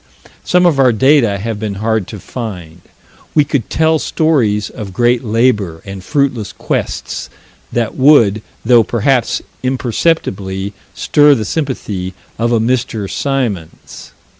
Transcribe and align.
Some 0.43 0.65
of 0.65 0.79
our 0.79 0.91
data 0.91 1.37
have 1.37 1.59
been 1.59 1.75
hard 1.75 2.07
to 2.07 2.19
find. 2.19 2.81
We 3.35 3.45
could 3.45 3.69
tell 3.69 3.99
stories 3.99 4.71
of 4.71 4.93
great 4.93 5.23
labor 5.23 5.83
and 5.85 6.03
fruitless 6.03 6.53
quests 6.53 7.29
that 7.71 7.93
would, 7.95 8.41
though 8.65 8.81
perhaps 8.83 9.43
imperceptibly, 9.61 10.73
stir 10.95 11.35
the 11.35 11.45
sympathy 11.45 12.15
of 12.39 12.51
a 12.51 12.59
Mr. 12.59 13.07
Symons. 13.07 14.11